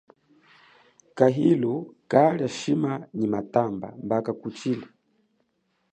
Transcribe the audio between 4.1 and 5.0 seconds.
kakutshile.